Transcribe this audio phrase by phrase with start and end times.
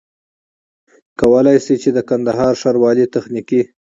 [1.19, 3.61] کولای سي چي د کندهار ښاروالۍ تخنيکي